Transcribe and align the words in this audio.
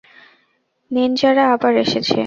নিন্জারা 0.91 1.43
আবার 1.53 1.73
এসেছে! 1.83 2.15